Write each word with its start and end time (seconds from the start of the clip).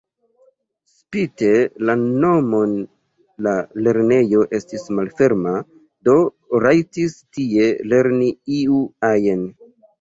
Spite 0.91 1.49
la 1.89 1.95
nomon 2.23 2.73
la 3.49 3.53
lernejo 3.89 4.47
estis 4.61 4.87
malferma, 5.01 5.55
do 6.11 6.19
rajtis 6.67 7.17
tie 7.39 7.71
lerni 7.95 8.35
iu 8.61 8.85
ajn. 9.15 9.49